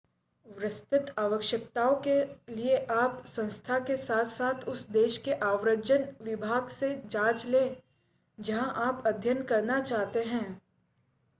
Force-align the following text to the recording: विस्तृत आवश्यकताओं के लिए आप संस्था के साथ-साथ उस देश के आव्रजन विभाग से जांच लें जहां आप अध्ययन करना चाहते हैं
विस्तृत 0.47 1.13
आवश्यकताओं 1.19 1.95
के 2.07 2.15
लिए 2.55 2.77
आप 2.91 3.21
संस्था 3.27 3.77
के 3.79 3.97
साथ-साथ 3.97 4.67
उस 4.67 4.87
देश 4.89 5.17
के 5.17 5.33
आव्रजन 5.43 6.07
विभाग 6.21 6.69
से 6.69 6.89
जांच 7.07 7.45
लें 7.45 7.75
जहां 8.37 8.67
आप 8.85 9.03
अध्ययन 9.07 9.43
करना 9.43 9.79
चाहते 9.81 10.23
हैं 10.23 10.61